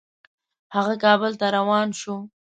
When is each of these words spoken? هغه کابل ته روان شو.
هغه 0.75 0.95
کابل 1.03 1.31
ته 1.39 1.45
روان 1.57 1.87
شو. 1.99 2.15